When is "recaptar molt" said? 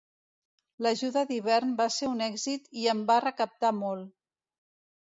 3.29-4.15